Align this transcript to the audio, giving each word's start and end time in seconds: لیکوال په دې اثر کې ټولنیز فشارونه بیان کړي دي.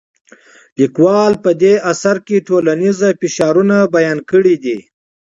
لیکوال 0.79 1.33
په 1.43 1.49
دې 1.61 1.73
اثر 1.91 2.15
کې 2.25 2.45
ټولنیز 2.47 2.99
فشارونه 3.21 3.75
بیان 3.95 4.19
کړي 4.31 4.55
دي. 4.63 4.77